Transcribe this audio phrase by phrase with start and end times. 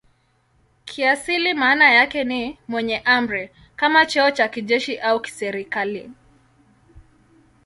[0.85, 6.11] Kiasili maana yake ni "mwenye amri" kama cheo cha kijeshi au kiserikali.